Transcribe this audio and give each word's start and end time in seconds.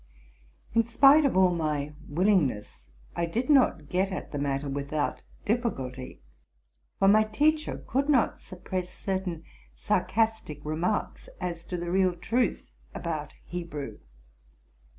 In 0.73 0.83
spite 0.83 1.25
of 1.25 1.37
all 1.37 1.53
my 1.53 1.93
willingness, 2.09 2.89
I 3.15 3.27
did 3.27 3.51
not 3.51 3.87
get 3.87 4.11
at 4.11 4.31
the 4.31 4.39
matter 4.39 4.67
without 4.67 5.21
difficulty; 5.45 6.23
for 6.97 7.07
my 7.07 7.23
teacher 7.23 7.83
could 7.85 8.09
not 8.09 8.39
suppress 8.41 8.89
cer 8.91 9.19
tain 9.19 9.43
sarcastic 9.75 10.65
remarks 10.65 11.29
as 11.39 11.63
to 11.65 11.77
the 11.77 11.91
real 11.91 12.13
truth 12.15 12.71
about 12.95 13.35
Hebrew. 13.45 13.99